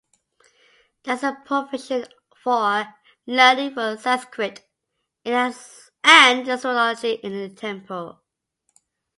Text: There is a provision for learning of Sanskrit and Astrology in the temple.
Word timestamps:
There 1.03 1.13
is 1.13 1.21
a 1.21 1.37
provision 1.45 2.05
for 2.35 2.87
learning 3.27 3.77
of 3.77 3.99
Sanskrit 4.01 4.67
and 5.23 5.53
Astrology 6.03 7.11
in 7.21 7.33
the 7.33 7.49
temple. 7.53 8.23